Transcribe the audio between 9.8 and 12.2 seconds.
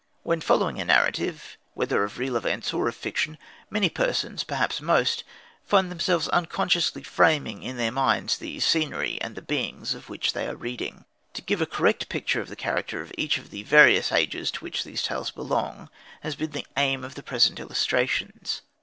of which they are reading. To give a correct